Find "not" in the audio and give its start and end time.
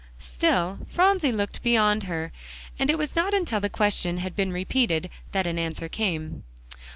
3.15-3.35